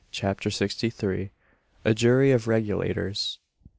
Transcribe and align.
CHAPTER 0.09 0.49
SIXTY 0.49 0.89
THREE. 0.89 1.29
A 1.85 1.93
JURY 1.93 2.31
OF 2.31 2.47
REGULATORS. 2.47 3.37